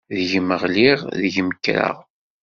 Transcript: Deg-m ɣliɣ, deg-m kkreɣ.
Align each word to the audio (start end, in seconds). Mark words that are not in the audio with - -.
Deg-m 0.15 0.49
ɣliɣ, 0.61 0.99
deg-m 1.19 1.49
kkreɣ. 1.55 1.95